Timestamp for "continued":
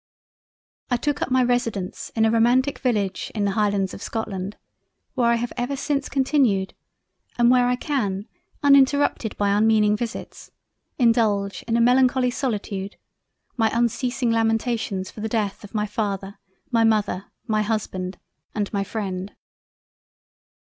6.09-6.73